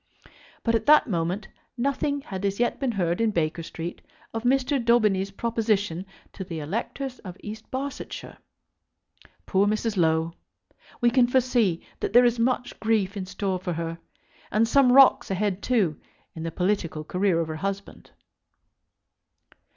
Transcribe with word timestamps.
But, 0.63 0.73
at 0.73 0.87
that 0.87 1.05
moment, 1.07 1.47
nothing 1.77 2.21
had 2.21 2.43
as 2.43 2.59
yet 2.59 2.79
been 2.79 2.93
heard 2.93 3.21
in 3.21 3.29
Baker 3.29 3.61
Street 3.61 4.01
of 4.33 4.41
Mr. 4.41 4.83
Daubeny's 4.83 5.29
proposition 5.29 6.07
to 6.33 6.43
the 6.43 6.57
electors 6.59 7.19
of 7.19 7.37
East 7.43 7.69
Barsetshire! 7.69 8.39
Poor 9.45 9.67
Mrs. 9.67 9.97
Low! 9.97 10.33
We 11.01 11.11
can 11.11 11.27
foresee 11.27 11.85
that 11.99 12.13
there 12.13 12.25
is 12.25 12.39
much 12.39 12.79
grief 12.79 13.15
in 13.15 13.27
store 13.27 13.59
for 13.59 13.73
her, 13.73 13.99
and 14.49 14.67
some 14.67 14.91
rocks 14.91 15.29
ahead, 15.29 15.61
too, 15.61 15.99
in 16.33 16.41
the 16.41 16.51
political 16.51 17.03
career 17.03 17.39
of 17.39 17.47
her 17.47 17.57
husband. 17.57 18.09